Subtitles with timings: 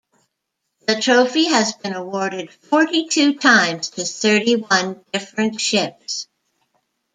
[0.87, 6.27] The trophy has been awarded forty-two times to thirty-one different ships.